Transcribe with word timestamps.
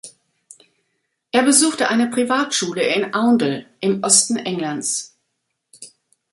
Er 1.31 1.43
besuchte 1.43 1.89
eine 1.89 2.07
Privatschule 2.09 2.81
in 2.91 3.13
Oundle 3.13 3.67
im 3.81 4.01
Osten 4.01 4.35
Englands. 4.35 5.15